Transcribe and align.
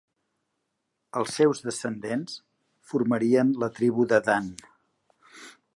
Els 1.21 1.33
seus 1.39 1.61
descendents 1.65 2.39
formarien 2.93 3.55
la 3.65 3.73
Tribu 3.81 4.09
de 4.15 4.23
Dan. 4.31 4.53